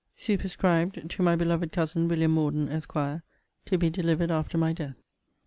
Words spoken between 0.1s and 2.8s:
]Superscribed, TO MY BELOVED COUSIN WILLIAM MORDEN,